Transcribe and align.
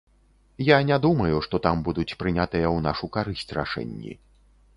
Я 0.69 0.77
не 0.89 0.97
думаю, 1.03 1.35
што 1.47 1.55
там 1.65 1.83
будуць 1.89 2.17
прынятыя 2.23 2.67
ў 2.75 2.79
нашу 2.87 3.05
карысць 3.19 3.47
рашэнні. 3.61 4.17